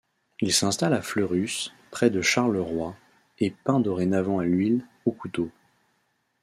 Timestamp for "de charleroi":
2.09-2.95